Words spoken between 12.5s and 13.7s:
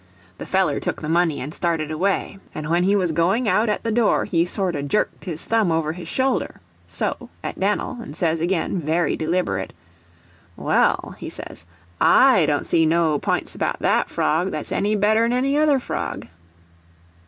see no p'ints